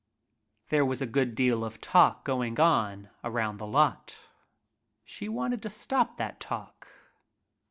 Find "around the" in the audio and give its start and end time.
3.23-3.67